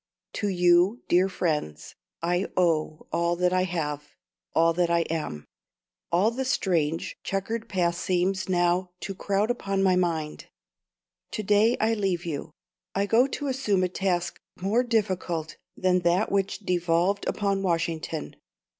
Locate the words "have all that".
3.65-4.89